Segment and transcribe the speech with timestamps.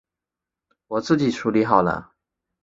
[0.87, 2.13] 我自己处理好了